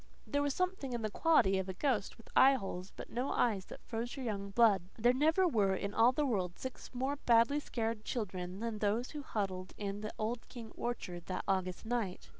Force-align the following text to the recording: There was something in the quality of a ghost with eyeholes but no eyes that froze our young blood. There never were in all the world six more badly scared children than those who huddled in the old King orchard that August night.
There 0.25 0.41
was 0.41 0.55
something 0.55 0.93
in 0.93 1.03
the 1.03 1.11
quality 1.11 1.59
of 1.59 1.69
a 1.69 1.75
ghost 1.75 2.17
with 2.17 2.27
eyeholes 2.35 2.89
but 2.95 3.11
no 3.11 3.29
eyes 3.31 3.65
that 3.65 3.83
froze 3.83 4.17
our 4.17 4.23
young 4.23 4.49
blood. 4.49 4.81
There 4.97 5.13
never 5.13 5.47
were 5.47 5.75
in 5.75 5.93
all 5.93 6.11
the 6.11 6.25
world 6.25 6.57
six 6.57 6.89
more 6.91 7.17
badly 7.17 7.59
scared 7.59 8.03
children 8.03 8.61
than 8.61 8.79
those 8.79 9.11
who 9.11 9.21
huddled 9.21 9.73
in 9.77 10.01
the 10.01 10.11
old 10.17 10.49
King 10.49 10.71
orchard 10.73 11.27
that 11.27 11.43
August 11.47 11.85
night. 11.85 12.29